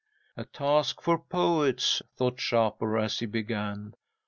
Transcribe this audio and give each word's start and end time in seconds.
"'"A 0.35 0.45
task 0.45 0.99
for 0.99 1.19
poets," 1.19 2.01
thought 2.17 2.39
Shapur, 2.39 2.97
as 2.97 3.19
he 3.19 3.27
began. 3.27 3.93